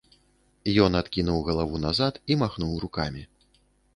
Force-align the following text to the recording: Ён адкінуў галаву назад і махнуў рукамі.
Ён 0.85 0.91
адкінуў 1.01 1.43
галаву 1.51 1.83
назад 1.85 2.13
і 2.31 2.37
махнуў 2.45 2.73
рукамі. 2.87 3.23